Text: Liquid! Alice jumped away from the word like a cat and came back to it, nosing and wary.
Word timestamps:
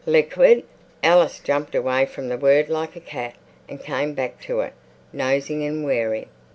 Liquid! 0.07 0.63
Alice 1.03 1.37
jumped 1.37 1.75
away 1.75 2.07
from 2.07 2.27
the 2.27 2.37
word 2.39 2.69
like 2.69 2.95
a 2.95 2.99
cat 2.99 3.35
and 3.69 3.79
came 3.83 4.15
back 4.15 4.41
to 4.41 4.61
it, 4.61 4.73
nosing 5.13 5.63
and 5.63 5.85
wary. 5.85 6.27